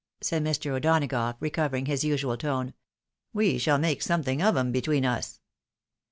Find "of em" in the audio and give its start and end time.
4.41-4.71